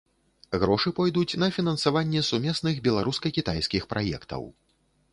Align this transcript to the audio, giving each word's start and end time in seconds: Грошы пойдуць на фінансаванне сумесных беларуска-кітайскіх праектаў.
Грошы 0.63 0.91
пойдуць 0.99 1.37
на 1.43 1.51
фінансаванне 1.59 2.25
сумесных 2.31 2.83
беларуска-кітайскіх 2.91 3.83
праектаў. 3.97 4.43